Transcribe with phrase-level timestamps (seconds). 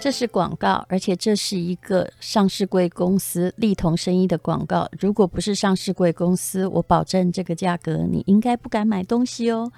[0.00, 4.88] 这是广告，而且这是一个上市贵公司利同生意的广告。
[4.98, 9.70] 如果不是上市贵公司，我保证这个价格你应该不敢买东西哦。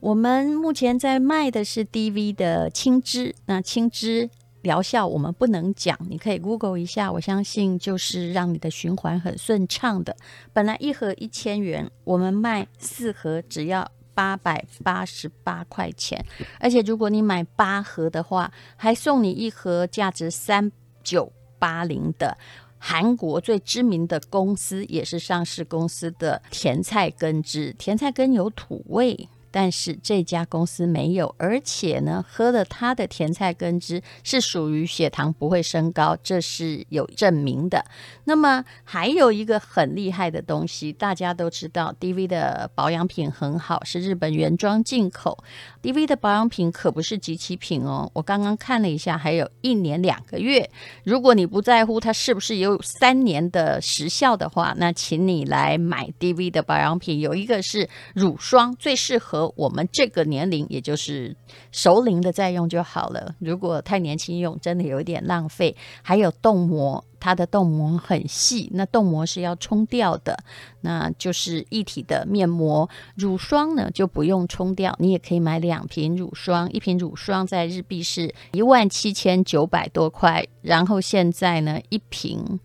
[0.00, 4.28] 我们目前在卖的是 DV 的青汁，那青汁
[4.60, 7.10] 疗效我们不能讲，你可以 Google 一下。
[7.10, 10.14] 我相信就是让你的循环很顺畅的。
[10.52, 16.24] 本来一盒一千元，我们卖四盒只要八百八十八块钱，
[16.58, 20.70] 而且如果你买八盒的话，还送你一盒价值三
[21.02, 22.36] 九八零的
[22.78, 27.74] 韩国最知名的公司，也是上市公司的甜菜根汁。
[27.78, 29.28] 甜菜根有土味。
[29.54, 37.84] 但是这家公司没有，而且呢，喝了它的甜菜根汁是属于血糖不会升高，这是有证明的。
[38.24, 45.38] 那么还有一个很厉害的东西，大家都知道，DV 的保养品很好，是日本原装进口。
[45.80, 50.68] DV 的保养品可不是集齐品哦，我刚刚看了一下，还有一年两个月。
[51.04, 59.43] 如果你不在乎它是不是有三年的时效的话，那请你来买 DV 的保养品，有一个是乳霜，最适合。
[59.56, 61.36] 我们这个年龄，也就是
[61.72, 63.34] 熟龄的在用就好了。
[63.38, 65.76] 如果太年轻用，真的有一点浪费。
[66.02, 70.36] 还有冻膜，它的冻膜很细，那冻膜是要冲掉的。
[70.82, 72.88] 那就是一体的面膜。
[73.16, 82.60] 乳霜呢，就不用冲掉，你也可以买两瓶乳霜，一瓶乳霜在日币是一万七千九百多块，然后现在呢，一瓶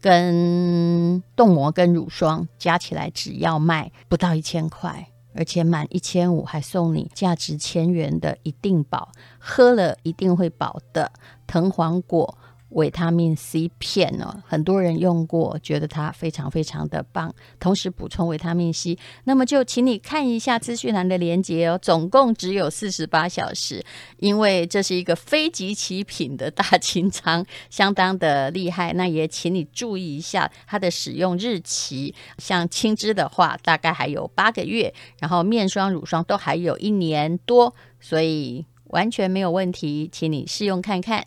[0.00, 5.08] 跟冻膜跟乳霜加起来只要卖不到一千块。
[5.38, 11.12] 而且满一千五还送你价值千元的一定宝，喝了一定会饱的
[11.46, 12.36] 藤黄果。
[12.70, 17.34] 维他命 C 片哦，很多人用过，觉得它非常非常的棒。
[17.58, 21.78] 同时补充维他命 C，那么就请你看一下资讯栏的连接哦。
[21.80, 23.84] 总共只有四十八小时，
[24.18, 28.92] 因为这是一个非即期品的大清仓，相当的厉害。
[28.92, 41.26] 那也请你注意一下它的使用日期，像青汁的话，大概还有八个月，然后面霜、乳霜都还有一年多，所以完全没有问题，请你试用看看。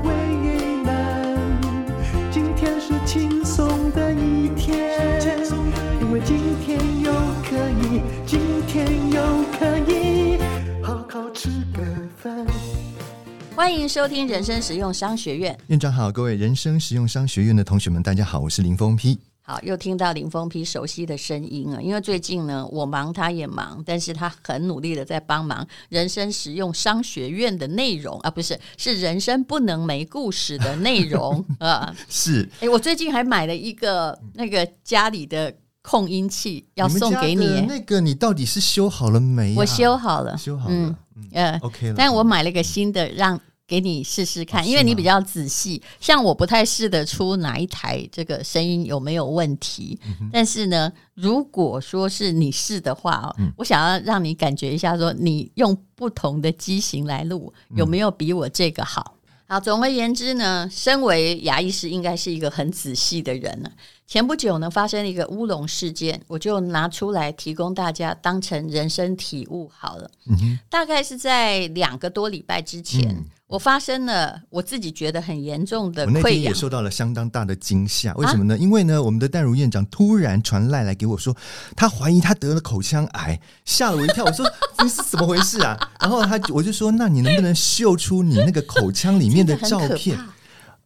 [13.71, 15.57] 欢迎收听人生实用商学院。
[15.67, 19.17] 院长好，各位人生实用商学院的同学们，大家好，我是林峰批。
[19.41, 21.79] 好，又听到林峰批熟悉的声音啊！
[21.81, 31.95] 因为最近呢，我忙，他也忙，但是他很努力的在帮忙人生实用商学院的内容啊，不是，是人生不能没故事的内容 啊。
[32.09, 35.55] 是，哎，我最近还买了一个那个家里的。
[35.83, 39.55] 控音器要送给你，你那个你到底是修好了没？
[39.57, 40.95] 我修好了，修好了，嗯，
[41.31, 41.95] 呃，OK 了。
[41.97, 45.81] 但我买了一个新的，让给你试试看，因为你比较仔细。
[46.01, 49.97] 像我不太试得出哪一台这个声音有没有问题，
[50.29, 59.15] 但是呢，如果说是你试的话，我想要让你感觉一下，说你用不同的机型来录，有没有比我这个好？
[59.47, 63.71] 好，总而言之呢，身为牙医师，应该是一个很仔细的人了。
[64.11, 70.11] 前不久呢，发生了一个乌龙事件，我就拿出来提供大家当成人生体悟好了。
[70.27, 78.13] 嗯、大概是在两个多礼拜之前，嗯、我发生了我自己觉得很严重的溃疡，我那天也受到了相当大的惊吓。
[78.15, 78.53] 为什么呢？
[78.53, 81.33] 啊、因为呢，我们的淡如院长突然传赖来给我说，
[81.77, 84.25] 他怀疑他得了口腔癌，吓了我一跳。
[84.25, 84.45] 我说
[84.83, 85.79] 你是怎么回事啊？
[86.01, 90.19] 然后他我就说，那你能不能秀出你那个口腔里面的照片？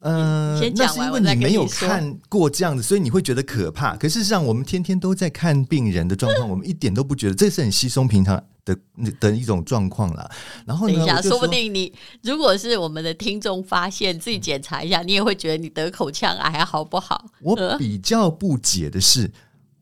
[0.05, 3.95] 呃，那是因为你没有看过这样子，所以你会觉得可怕。
[3.95, 8.77] 可事实上，我们天天都在看病人的状况， 我们一点都不觉得这是很稀松平常的
[9.19, 10.29] 的一种状况了。
[10.63, 11.91] 然后呢，等一下，说，说不定你
[12.21, 17.25] 如果是我们的听众发现自己检查一下，你也会觉得你得口腔癌好不好？
[17.41, 19.31] 我比较不解的是，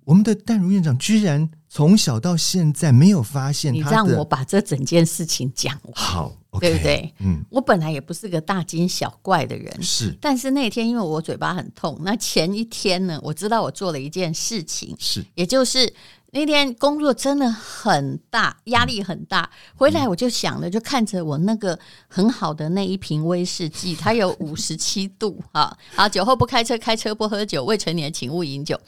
[0.05, 3.89] 我们的淡如院长居然从小到现在没有发现他。
[3.89, 5.94] 你让我把这整件事情讲完。
[5.95, 6.33] 好。
[6.53, 7.13] Okay, 对不对？
[7.17, 15.91] 嗯，我本来也不是个大惊小怪的人，是，但是那天因为我嘴巴很痛，那前一天呢，我知道我做了一件事情，是，也就是
[16.29, 28.79] 那天工作真的很大，压力很大，回来我就想了，就看着我那个很好的那一瓶威士忌，它有五十七度啊，好，酒后不开车，开车不喝酒，未成年请勿饮酒。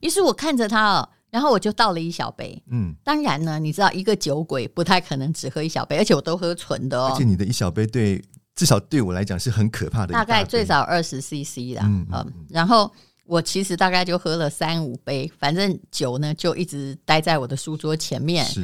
[0.00, 1.08] 于是我看着他哦。
[1.30, 7.10] 然后我就倒了一小杯，嗯，当然呢，你知道一个酒鬼不太可能只喝一小杯，而且我都喝纯的哦。
[7.12, 8.18] 而且你的一小杯对，
[8.54, 12.90] 至少对我来讲是很可怕的，大概最少二十 CC 啦，嗯，嗯，嗯，然后
[13.26, 18.42] 我其实大概就喝了三五杯，反正酒呢就一直待在我的书桌前面。
[18.46, 18.62] 是，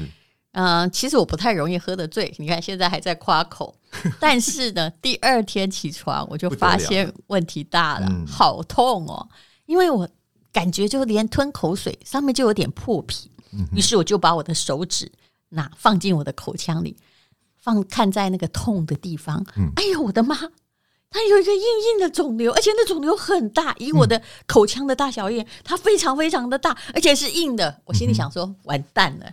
[0.52, 3.76] 嗯、呃，其实我不太容易喝得醉，你看现在还在夸口，
[4.19, 9.28] 但是呢，第二天起床我就发现问题大了，了好痛哦，
[9.66, 10.08] 因为我。
[10.54, 13.28] 感觉就连吞口水上面就有点破皮，
[13.74, 15.10] 于是我就把我的手指
[15.48, 16.96] 拿放进我的口腔里，
[17.56, 19.44] 放看在那个痛的地方。
[19.74, 20.36] 哎呦我的妈！
[21.10, 27.80] 它有一个硬硬的肿瘤，而且那肿瘤很大，以我的口腔的大小眼，它非常非常的大，而且是硬的。
[27.84, 29.32] 我心里想说，完蛋了，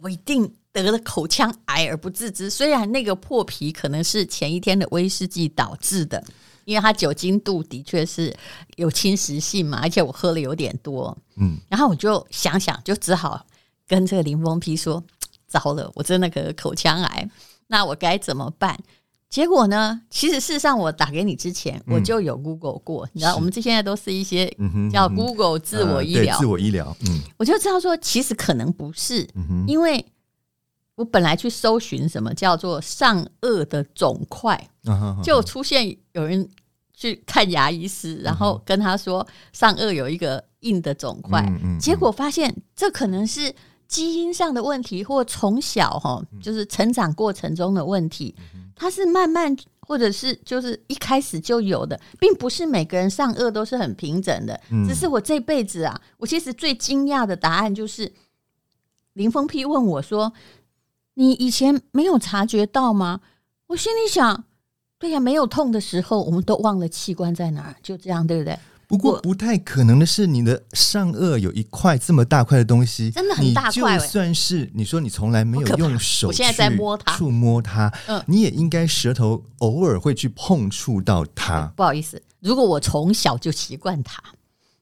[0.00, 2.50] 我一定得了口腔癌而不自知。
[2.50, 6.24] 虽然那个破皮可能是前一天的威士忌导致的。
[6.66, 8.36] 因为它酒精度的确是
[8.74, 13.46] 有侵蚀性嘛，而且我喝了有点多，嗯，然后我就想想，就只好
[13.86, 15.02] 跟这个林峰批说
[15.46, 17.30] ：“糟了，我真的得口腔癌，
[17.68, 18.76] 那我该怎么办？”
[19.30, 24.46] 结果呢，其实事实上我打给你之前，我就有 Google 过，嗯、你知道，我们这现在都是一些
[24.92, 29.28] 叫 Google 自我医疗，嗯、自我医疗，嗯，我就知道说，其实可能不是，
[29.66, 30.04] 因为
[30.96, 34.68] 我本来去搜寻什么叫做上颚的肿块。
[35.22, 36.48] 就出现有人
[36.94, 41.44] 去看牙医师，然后跟他说上颚有一个硬的肿块，
[41.80, 43.52] 结果发现这可能是
[43.88, 48.32] 基因上的问题，或从小哈就是成长过程中的问题，
[48.76, 54.60] 它是慢慢或者是就是一开始就有的，并不是每个人上颚都是很平整的。
[54.86, 58.12] 只是我这辈子啊，我其实最惊讶的答案就是
[59.14, 60.32] 林峰批问我说
[61.16, 63.20] ：“你以前没有察觉到吗？”
[63.68, 64.44] 我心里想。
[64.98, 68.58] 对呀，没有痛的时候，我们都忘了器官在哪儿，就这样，对不对？
[68.88, 73.98] 不过不太可能的是，你的上颚有一块这么大块的东西，真的很大块。
[73.98, 81.70] 就算是你说你从来没有用手，我现在在摸它，触摸它，嗯，你也应该舌头偶尔会去碰触到它。
[81.76, 84.22] 不好意思，如果我从小就习惯它，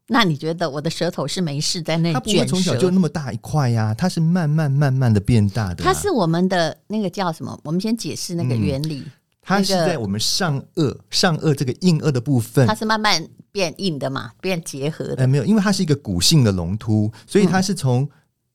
[0.07, 2.13] 那你觉得我的舌头是没事在那？
[2.13, 5.83] 它不会从小就那么大一块呀，它是慢慢慢慢的变大的。
[5.83, 7.59] 它是我们的那个叫什么？
[7.65, 9.01] 我们先解释那个原理。
[9.07, 9.11] 嗯
[9.47, 15.23] 它是在我们上颚，上颚这个硬腭的部分，它是慢慢变硬的嘛，变结合的。
[15.23, 18.09] 哎，没有，因为它是一个骨性的龙突，所以它是从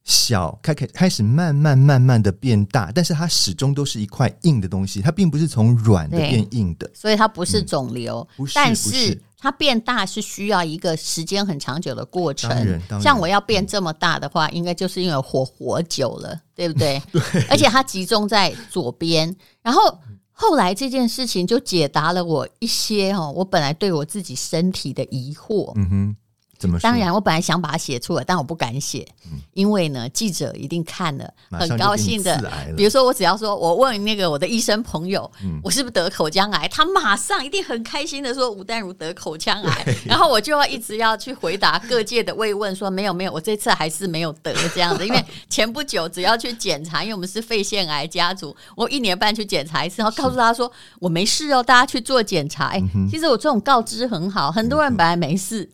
[0.10, 12.82] 小开开开始慢慢慢慢的变大，但是它始终都是一块硬的东西，它并不是从软的变硬的，所以它不是肿瘤，不是，但是它变大是需要一个时间很长久的过程。
[13.00, 17.00] 像我要变这么大的话，应该就是因为活活久了，对不对？
[17.14, 20.00] 对，而且它集中在左边，然后。
[20.42, 25.74] 后来这件事情就解答了我一些哦，我本来对我自己身体的疑惑。
[25.76, 26.16] 嗯哼。
[26.60, 26.78] 怎么？
[26.82, 32.52] 当然，我本来想把它写出来，但我不敢写，嗯、因为呢，记者一定看了，很高兴的。
[32.76, 50.70] 比如说，我只要说我问那个我的医生朋友，嗯、我是不是得口腔癌，他马上一定很开心的说吴淡如得口腔癌， 然后我就要一直要去回答各界的慰问，说没有没有，我这次还是没有得这样子，因为前不久只要去检查，因为我们是肺腺癌家族，我一年半去检查一次，然后告诉他说
[51.00, 52.66] 我没事哦，大家去做检查。
[52.66, 55.70] 哎，嗯、其实我这种告知很好，很多人本来没事。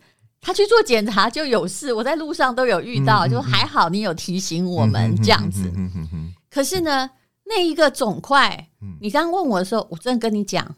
[0.46, 5.68] 他去做检查就有事，我在路上都有遇到，嗯、就还好你有提醒我们这样子。
[6.48, 7.10] 可是呢，
[7.46, 10.76] 那一个肿块，嗯、你刚问我的时候，我真的跟你讲，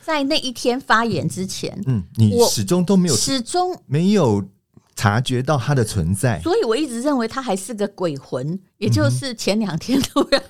[0.00, 4.44] 在那一天发言之前，嗯，你始终都没有，始终没有
[4.94, 10.40] 察觉到它的存在，所以我一直认为它还是个鬼魂，也就是前两天突然。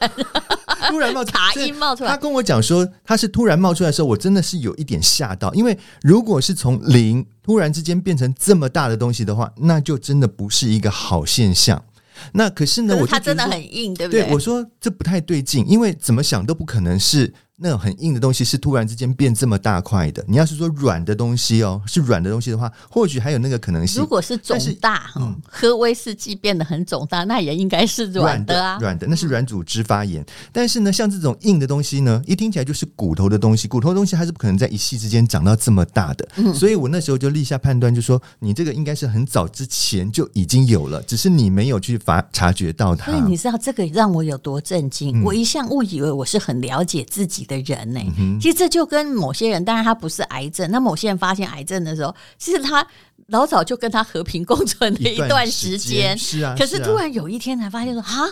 [0.89, 11.85] 突然冒茶音冒出来，他跟我讲说他是突然冒出来的时候，我真的是有一点吓到，因为如果是从零突然之间变成这么大的东西的话，那就真的不是一个好现象。
[12.33, 14.23] 那可是呢，我它真的很硬，对不对？
[14.23, 17.35] 对，我说这不太对劲，因为怎么想都不可能是。
[17.63, 20.25] 那种很硬的东西是突然之间变这么大块的。
[20.27, 24.01] 你要是说软的东西哦，是软的东西的话，或许还有那个可能性。
[24.01, 30.25] 如果是肿大，嗯，喝威士忌变得很肿大，那也应该是软的啊，软的，那是软组织发炎。
[30.51, 36.27] 但是呢，像这种硬的东西呢，一听起来就是骨头的东西，骨头的东西它是不可能在一夕之间长到这么大的。
[36.37, 43.13] 嗯，所以我那时候就立下判断，就说你这个应该是很早之前就已经有了，只是你没有去发察觉到它。
[43.13, 45.21] 所以你知道这个让我有多震惊？
[45.21, 48.13] 嗯，我一向误以为我是很了解自己的人呢、欸。
[48.19, 52.87] 嗯、其实这就跟某些人，当然他不是癌症，那某些人发现癌症的时候，其实他
[53.27, 56.17] 老早就跟他和平共存的一段时间。
[56.19, 58.25] 是啊，可是突然有一天才发现说，啊，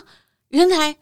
[0.48, 0.96] 原来。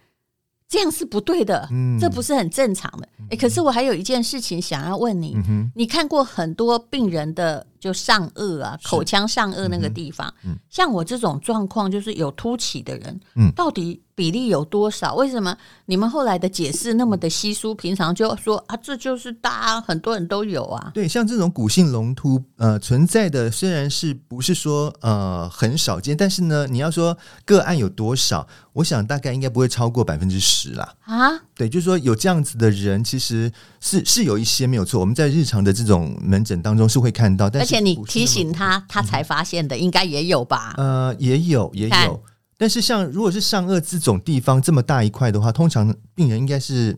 [0.68, 3.08] 这样是不对的，嗯，这不是很正常的。
[3.18, 15.14] 哎、欸，可是我还有一件事情想要问你，嗯、你看过很多病人的就上颚啊，口腔上颚那个地方，嗯、像我这种状况，就是有凸起的人，嗯，到底比例有多少？
[15.14, 15.54] 为什么
[15.84, 17.74] 你们后来的解释那么的稀疏？
[17.74, 20.90] 平常就说啊，这就是大家很多人都有啊。
[20.94, 28.48] 对，像这种骨性隆突，呃，存在的虽然是不是说呃很少见，但是呢，你要说个案有多少？
[28.72, 30.94] 我想大概应该不会超过百分之十啦。
[31.04, 34.98] 啊，对，就是说有这样子的人，其实是是有一些没有错。
[34.98, 40.72] 我们在日常的这种门诊当中是会看到，但是而且你提醒他，他才发现的，应该也有吧？
[40.78, 42.22] 呃，也有，也有。
[42.58, 46.96] 但是像如果是上颚这种地方这么大一块的话，通常病人应该是。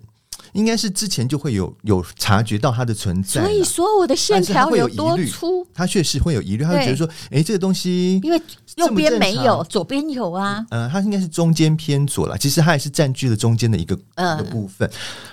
[0.52, 8.40] 应该是之前就会有有察觉到它的存在，所以说我的线条有多粗，他确实会有疑虑，他会觉得说，哎，这个东西因为
[8.76, 14.90] 右边没有，左边有啊，呃，他应该是中间偏左了，其实他也是占据了中间的一个呃的部分。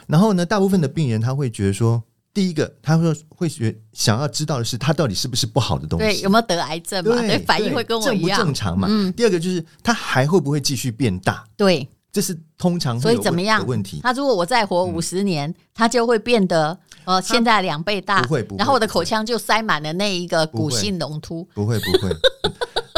[0.08, 2.04] 然后呢，大部分的病人他会觉得说，
[2.36, 7.20] 第一个他会会学想要知道的是，他到底是不是不好的东西，对，有没有得癌症嘛？
[7.20, 8.88] 对，反应会跟我一样，正不正常嘛？
[8.92, 11.44] 嗯第二个就是他还会不会继续变大？
[11.58, 11.90] 对。
[12.12, 13.68] 这是通常所以怎么样？
[13.68, 22.10] 问题他如果我再活五十年，嗯、他就会变得呃现在两倍大，不会不会，然后我的口腔就塞满了那一个骨性隆突，不会不会，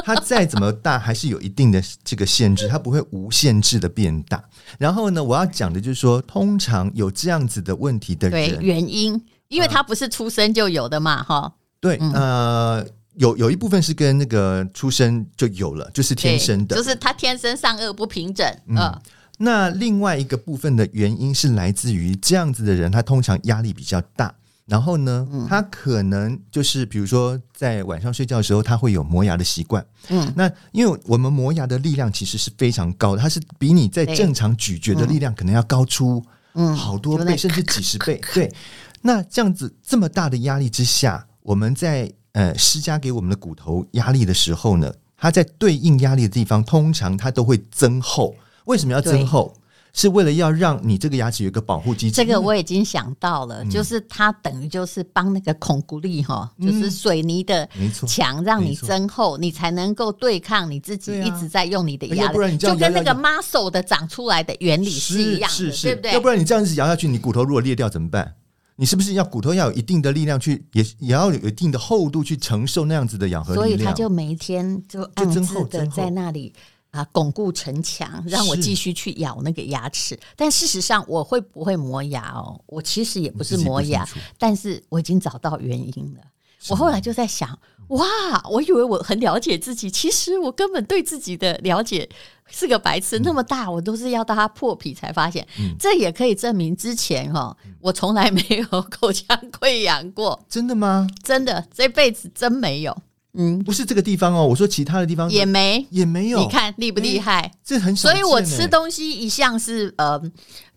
[0.08, 4.42] 它再怎么大还是有一定的这个限制，它不会无限制的变大。
[4.80, 11.54] 然后呢，我要讲的就是说，通常有这样子的问题的人，对原因，因为他不是出生就有的嘛，哈、呃。
[11.82, 12.88] 对，嗯、呃。
[13.16, 18.48] 有有一部分是跟那个出生就有了，就是天生的，就是他天生上顎不平整。
[18.68, 19.02] 嗯，呃、
[19.40, 24.32] 那另外一个部分的原因是来自于这样子的人，他通常压力比较大，
[24.68, 29.84] 然后呢，嗯、他可能就是比如说在晚上睡觉的时候，他会有磨牙的习惯。
[30.10, 36.22] 嗯，那因为我们磨牙的力量其实是非常高的，它是比你在正常咀嚼的力量可能要高出
[36.54, 38.22] 嗯好多倍，嗯、甚至几十倍。
[38.34, 38.54] 对，
[39.02, 48.36] 那这样子这么大的压力之下，我们在呃，施加给我们的骨头压力的时候呢，它在对应压力的地方，通常它都会增厚。
[48.66, 49.56] 为什么要增厚？
[49.98, 52.16] 对是为了要让你这个牙齿有一个保护机制。
[52.16, 57.68] 这个我已经想到了，嗯、就是它等于就是帮那个孔骨力哈，嗯、就是水泥的
[58.08, 66.14] 墙让你增厚，你才能够对抗你自己一直在用你的牙不然你，就跟那个 muscle 的长出来的原理是一样的，是是是对不对？
[66.14, 68.36] 要不然你这样子咬下去，你骨头如果裂掉怎么办？
[68.80, 73.70] 你是不是要骨头要有一定的力量去，也也要有一定的厚度去承受那样子的咬合力量？
[73.70, 76.54] 所以他就每一天就暗自的在那里
[76.98, 80.20] 啊巩固城墙，让我继续去咬那个牙齿。
[80.36, 82.60] 但事实上，我会不会磨牙哦？
[82.66, 86.22] 我其实也不是磨牙，但是我已经找到原因了。
[86.70, 87.58] 我后来就在想，
[87.90, 88.06] 哇，
[88.50, 92.10] 我以为我很了解自己，其实我根本对自己的了解
[92.48, 93.20] 是个白痴。
[93.20, 95.48] 那么大，我都是要到它破皮才发现。
[95.60, 100.44] 嗯，这也可以证明之前哈，我从来没有 口腔溃疡过。
[100.50, 101.08] 真的吗？
[101.24, 102.98] 真的，这辈子真没有。
[103.38, 106.40] 嗯，不是这个地方哦，我说其他的地方也没，也没有。
[106.40, 107.52] 你看厉不厉害？
[107.64, 108.10] 这很少。
[108.10, 110.22] 所以我吃东西一向是呃，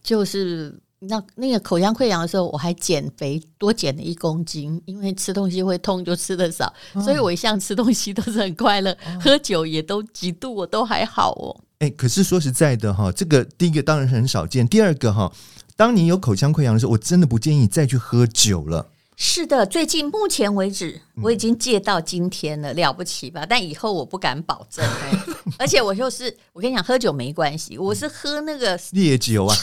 [0.02, 0.78] 就是。
[1.02, 11.56] 那那个口腔溃疡的时候，我还减肥，多减了一公斤，因为吃东西会痛，就吃的少，哦、所以我一向吃东西都是很快乐，哦、喝酒也都几度我都还好哦。
[11.78, 15.32] 哎、欸，可是说实在的哈，这个第一个当然很少见，第二个哈，
[15.74, 18.86] 当你有口腔溃疡的时候，我真的不建议你再去喝酒了。
[19.22, 23.44] 是的，最近目前为止我已经戒到今天了，嗯、了不起吧？
[23.46, 24.82] 但以后我不敢保证。
[25.58, 29.54] 而且我就是，我跟你讲，喝酒没关系，我是喝那个烈酒啊，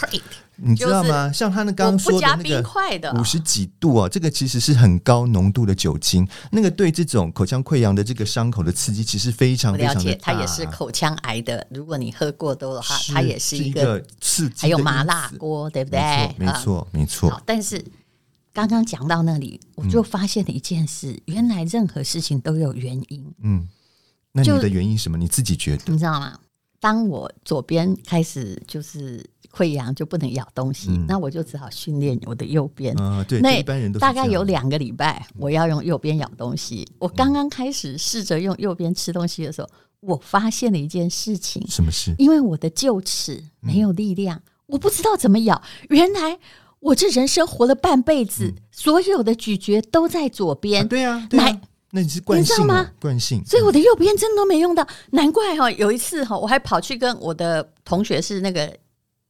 [0.57, 1.31] 你知道吗？
[1.33, 10.09] 像他那刚刚说的那个五十几度啊，这个其实是很高浓度的酒精，那个对这种口腔溃疡的这个伤口的刺激其实非常非常的大。
[10.11, 11.65] 了解，它也是口腔癌的。
[11.71, 14.61] 如果你喝过多的话，它也是一个刺激。
[14.61, 15.99] 还有麻辣锅，对不对？
[16.37, 17.41] 没错，没错。
[17.43, 17.83] 但是。
[18.53, 23.33] 刚刚讲到那里，我就发现了一件事：嗯、原来任何事情都有原因。
[23.43, 23.67] 嗯，
[24.31, 25.17] 那你的原因是什么？
[25.17, 25.83] 你自己觉得？
[25.91, 26.39] 你知道吗？
[26.79, 32.95] 当我左边开始就是溃疡，就不能咬东西，嗯、那我就只好训练我的右边。
[32.99, 36.83] 啊，对，那一般人都大概有两个礼拜，我要用右边咬东西。
[36.91, 41.63] 嗯、我刚刚开始试着用右边吃东西的时候，我发现了一件事情。
[41.67, 42.15] 什么事？
[42.17, 45.61] 因为我的臼齿没有力量，嗯、我不知道怎么咬。
[45.89, 46.39] 原来。
[46.79, 50.83] 我这人生活了半辈子，嗯、所有的咀嚼都在左边。
[50.83, 52.91] 啊对啊，对啊，来那你是惯性，吗？
[52.99, 54.83] 惯性，所以我的右边真的都没用到。
[54.83, 58.71] 嗯、难怪哈，有一次哈，我还跑去跟我的同学是那个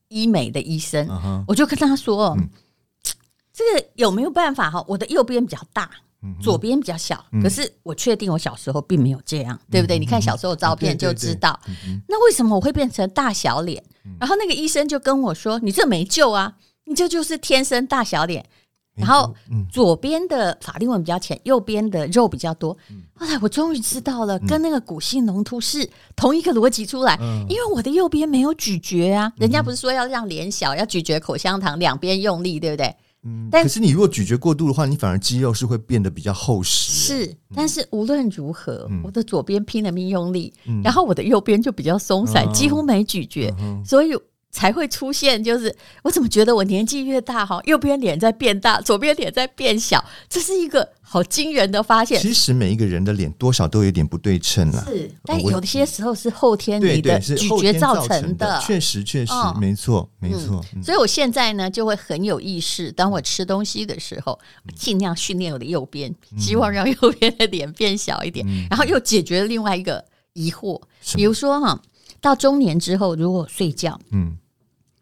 [0.08, 2.48] 医美的医生，uh huh、我就跟他说：“嗯、
[3.54, 4.84] 这个有没有办法哈？
[4.88, 5.88] 我的右边比较大，
[6.42, 9.98] 左边比较小，嗯、可是我确定我小时候并没有这样，嗯、对不对？
[9.98, 11.58] 你看小时候照片就知道。
[11.64, 13.82] 对对对，那为什么我会变成大小脸？
[14.18, 16.54] 然后那个医生就跟我说：“你这没救啊，
[16.88, 18.44] 你这就是天生大小脸。”
[18.98, 19.32] 然后
[19.70, 22.76] 左边的法令纹比较浅，右边的肉比较多。
[23.14, 27.16] 后来我终于知道了，跟那个骨性龙突是同一个逻辑出来。
[27.48, 32.92] 因为我的右边没有咀嚼啊，人家不是说要让脸小，要咀嚼口香糖，两边用力，对不对？
[33.22, 33.48] 嗯。
[33.52, 36.90] 但可是你如果咀嚼过度的话，你反而肌肉是会变得比较厚实。
[36.92, 40.52] 是，但是无论如何，我的左边拼了命用力，
[40.82, 43.54] 然后我的右边就比较松散，几乎没咀嚼，
[43.86, 44.12] 所以。
[44.50, 52.20] 才会出现，就是我怎么觉得我年纪越大哈，右边脸在变大，左边脸在变小，这是一个好惊人的发现。
[52.20, 60.64] 其实每一个人的脸多少都有点不对称了，是，但有些时候是后天你的咀嚼造成的，确实确实没错没错。
[60.82, 64.38] 所以我现在呢就会很有意识，当我吃东西的时候，
[64.74, 70.02] 尽量训练我的右边，希望让右边的脸变小一点，然后又解决了另外一个
[70.32, 70.80] 疑惑，
[71.14, 71.80] 比如说哈。
[72.20, 74.36] 到中年之后，如果睡觉，嗯，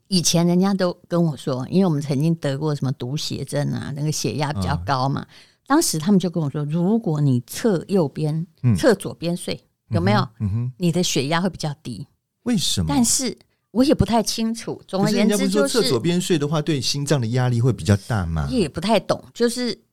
[0.08, 5.26] 以前人家都跟我说，因为我们曾经得过什么毒血症啊，那个血压比较高嘛，
[5.66, 8.46] 当时他们就跟我说，如果你侧右边、
[8.76, 10.20] 侧左边睡，有没有？
[10.40, 12.06] 嗯哼，你的血压会比较低。
[12.42, 12.86] 为什么？
[12.88, 13.36] 但是
[13.70, 14.80] 我也不太清楚。
[14.86, 18.46] 总而言之，就是侧左边睡的话，对心脏的压力会比较大吗？
[18.50, 19.85] 也不太懂，就是。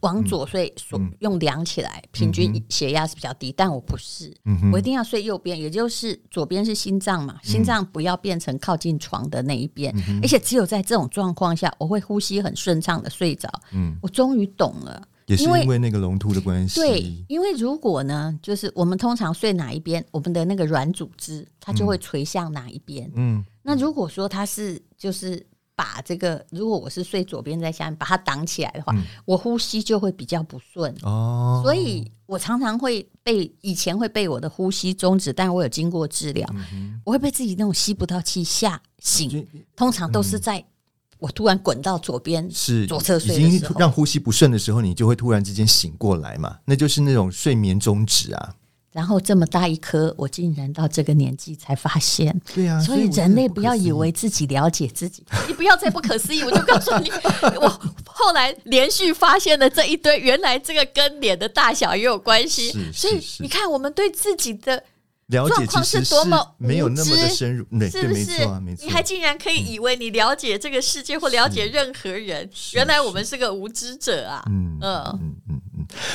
[0.00, 4.34] 往左睡，所用量起来，平均血压是比较低，但我不是，
[4.72, 13.48] 我一定要睡右边，也就是左边是心脏嘛，心脏不要变成靠近床的那一边，而且只有在这种状况下，我会呼吸很顺畅的睡着。
[13.72, 16.80] 嗯，我终于懂了，也是因为那个龙突的关系。
[16.80, 23.10] 对，因为如果呢，就是我们通常睡哪一边，我们的那个软组织它就会垂向哪一边。
[23.14, 25.44] 嗯，那如果说它是就是。
[25.76, 30.94] 把这个，如果我是睡左边在下面，把它挡起来的话，嗯、我呼吸就会比较不顺。
[31.02, 39.46] 哦，所以我常常会被以前会被我的呼吸终止，但我有经过治疗，嗯、我会被自己那种吸不到气吓醒。
[39.74, 40.64] 通常都是在
[41.18, 48.54] 我突然滚到左边，是左侧睡已经让呼吸不顺的时候，你就会突然之间醒过来嘛，那就是那种睡眠终止啊。
[48.94, 52.40] 然后这么大一颗，我竟然到这个年纪才发现。
[52.54, 56.44] 对啊，所以人类不要以为自己了解自己， 你不要再不可思议。
[56.44, 57.10] 我就告诉你，
[57.60, 57.68] 我
[58.06, 62.70] 后来连续发现了这一堆，原来这个跟脸的大小也有关系。
[62.92, 64.84] 所以你看，我们对自己的。
[65.28, 68.46] 了解其实是多么没有那么的深入，对，是不是？
[68.82, 72.48] 你还竟然可以以为你了解这个世界或了解任何人？
[72.74, 74.44] 原来我们是个无知者啊！
[74.50, 75.34] 嗯嗯。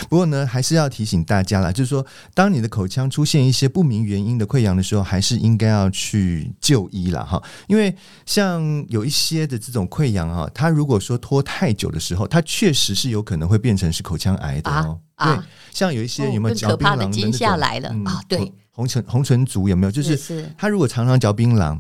[0.10, 7.42] 不过呢，还是要提醒大家啦，就是说，当你的口腔出现一些不明原因的溃疡的时候，还是应该要去就医了哈。
[7.68, 15.00] 因为像有一些的这种溃疡哈，它如果说拖太久的时候，它确实是有可能会变成是口腔癌的哦。
[15.18, 15.38] 对，
[15.74, 17.34] 像有一些有没有嚼槟榔的那种？
[17.34, 18.52] 下来了啊，对。
[18.72, 19.92] 红唇红唇族有没有？
[19.92, 21.78] 就是他如果常常嚼槟榔，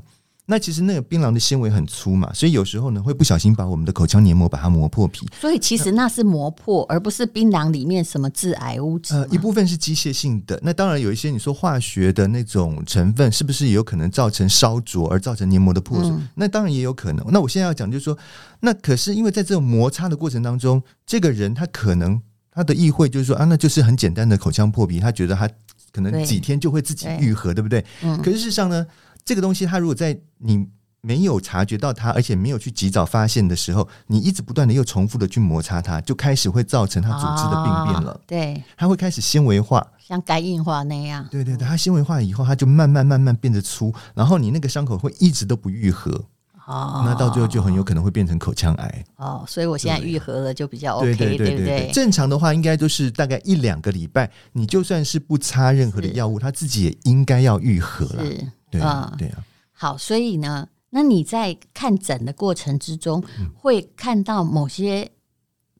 [0.51, 5.27] 那其实那个槟榔的纤维很粗嘛，所以有时候呢会不小心把我们的口腔黏膜把它磨破皮。
[5.39, 9.13] 所以其实那是磨破，而不是槟榔里面什么致癌物质。
[9.13, 16.11] 呃，一部分是机械性的，那当然有一些你说化学的那种成分，是不是也有可能造成烧灼而造成黏膜的破损？
[16.15, 17.23] 嗯、那当然也有可能。
[17.29, 18.17] 那我现在要讲就是说，
[18.61, 22.19] 那可是因为在这种摩擦的过程当中，这个人他可能
[22.51, 25.47] 他的意会就是说啊，那就是很简单的口腔破皮，他觉得他。
[25.91, 27.83] 可能几天就会自己愈合，对，对不对？
[28.03, 28.15] 嗯。
[28.21, 28.85] 可是事实上呢，
[29.23, 30.67] 这个东西它如果在你
[31.01, 38.11] 没有察觉到它，而且没有去及早发现的时候，你一直不断的又重复的去摩擦它，就开始会造成它组织的病变了。
[38.11, 41.25] 哦、对，它会开始纤维化，像肝硬化那样。
[41.31, 46.25] 对对对，它纤维化以后，它就慢慢慢慢变得粗，然后你那个伤口会一直都不愈合。
[46.67, 49.05] 哦，那到最后就很有可能会变成口腔癌。
[49.15, 51.91] 哦，所以我现在愈合了就比较 OK，对对对对，对不对？
[51.91, 58.23] 正常的话应该都是大概一两个礼拜，你就算是不擦任何的药物，它自己也应该要愈合了。
[58.23, 59.43] 是，对啊，对啊。
[59.71, 65.09] 好，所以呢，那你在看诊的过程之中，嗯、会看到某些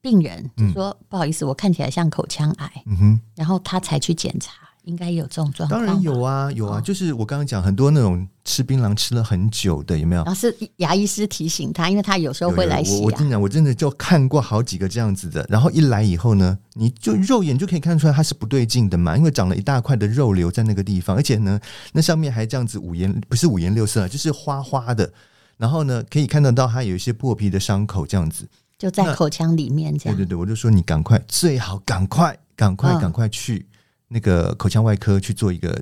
[0.02, 4.69] 病人就说：“嗯、不好意思，我看起来像口腔癌。”嗯哼，然后他才去检查。
[4.84, 10.24] 应该有这种状况，当然有啊，有啊，哦、就是我刚刚讲很多那种吃槟榔吃了很久的，有没有？
[10.24, 13.00] 然后是牙医师提醒他，因为他有时候会来洗牙。
[13.00, 21.60] 我我跟你讲，我真的就看过好几个这样子的，然后一来以后呢，你就肉眼就可以看出来他是不对劲的嘛，因为长了一大块的肉瘤在那个地方，而且呢，
[21.94, 25.12] 那上面还这样子五颜不是五颜六色，就是花花的，
[25.58, 30.18] 然后呢，可以看得到他有一些破皮的伤口，这样子就在口腔里面这样。
[30.18, 33.66] 对对对，我就说你赶快，最好赶快，赶快，赶快去。
[34.10, 35.82] 哦那个口腔外科去做一个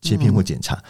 [0.00, 0.82] 切片或检查，嗯、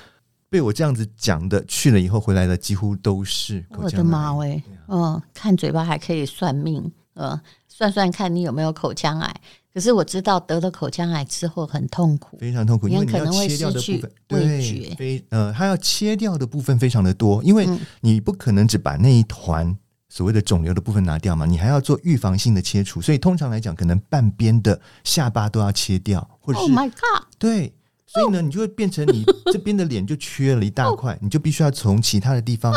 [0.48, 3.84] 被我这样子讲的去了以后回来的几乎都是口腔。
[3.84, 9.40] 我的妈喂，嗯，看嘴巴还可以算命，呃，算算看你有没有口腔癌。
[9.74, 17.68] 可是我知道得了口腔癌之后很痛苦，非常痛苦，因为你要切掉的部分，对，非呃，它要切掉的部分非常的多，因为
[18.00, 19.76] 你不可能只把那一团
[20.08, 27.72] 所谓的肿瘤的部分拿掉嘛，你还要做预防性的切除，所以通常来讲，可能半边的下巴都要切掉，或者是 Oh my God，对，
[28.06, 32.72] 所以呢，你就会变成你 这边的脸就缺了一大块，你就必须要从其他的地方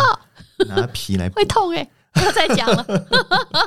[0.68, 2.86] 拿皮来补，会痛哎、欸，不要再讲了，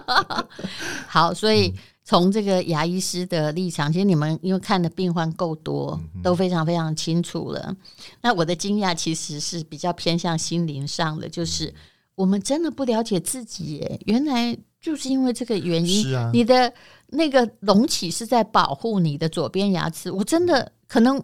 [1.09, 1.68] 好，所以。
[1.68, 1.74] 嗯。
[2.07, 7.74] 从这个牙医师的立场，其实你们因为看的病患够多，都非常非常清楚了。
[8.20, 11.72] 那我的惊讶其实是比较偏向心灵上的，就是
[12.14, 14.00] 我们真的不了解自己耶。
[14.07, 16.72] 原来就是因为这个原因，是啊，你的
[17.09, 20.11] 那个隆起是在保护你的左边牙齿。
[20.11, 21.22] 我真的可能。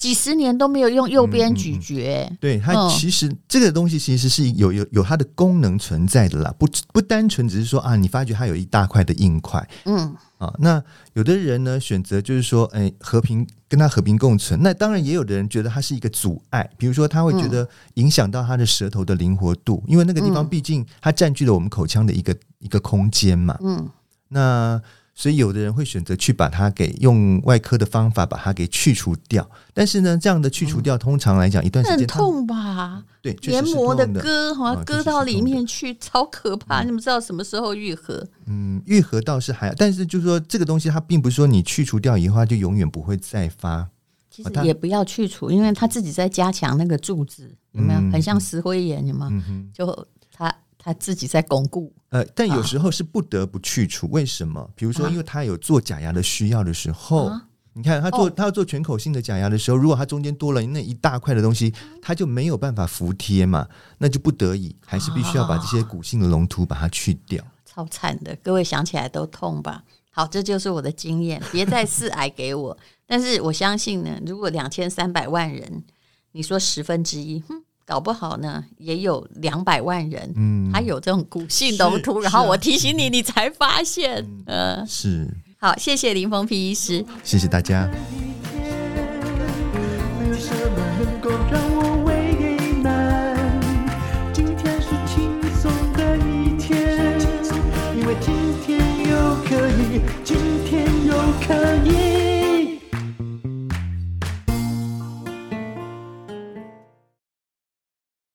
[0.00, 10.16] 几十年都没有用右边咀嚼，嗯嗯嗯，对它其实这个东西其实是有有有它的功能存在的啦，不不单纯只是说啊，你发觉它有一大块的硬块，嗯。
[10.38, 10.82] 啊，那
[11.12, 23.86] 有的人呢选择就是说，哎，和平跟它和平共存，那当然也有的人觉得它是一个阻碍，比如说他会觉得影响到他的舌头的灵活度，因为那个地方毕竟它占据了我们口腔的一个一个空间嘛，嗯，
[24.28, 24.80] 那。
[25.20, 33.04] 所以有的人会选择去把它给用外科的方法把它给去除掉，但是呢，这样的去除掉通常来讲一段时间很痛吧？
[33.20, 36.82] 对，黏膜的割好像割到里面去，超可怕！
[36.84, 38.26] 你们知道什么时候愈合？
[38.46, 43.86] 嗯，愈合倒是还，但是就是说这个东西它并不是说你去除掉以后它就永远不会再发。
[44.30, 48.00] 其实也不要去除，因为它自己在加强那个柱子，有没有？
[48.10, 49.32] 很像石灰岩，有没有？
[49.74, 50.50] 就它。
[50.82, 54.08] 他自己在巩固，呃，但有时候是不得不去除。
[54.10, 54.70] 为什么？
[54.74, 67.44] 比如说，因为他有做假牙的需要的时候，啊、你看他做、哦、他要做全口性的假牙的时候，如果他中间多了那一大块的东西，他就没有办法服贴嘛，那就不得已还是必须要把这些骨性的龙突把它去掉。
[67.66, 69.84] 超惨的，各位想起来都痛吧？
[70.10, 72.76] 好，这就是我的经验，别再赐癌给我。
[73.06, 75.84] 但是我相信呢，如果两千三百万人，
[76.32, 77.62] 你说十分之一，哼。
[77.90, 85.26] 搞不好呢，也有两百万人，嗯，他有这种骨性隆突，然后我提醒你，你才发现，嗯、呃，是。
[85.58, 87.90] 好，谢谢林峰皮医师，谢谢大家。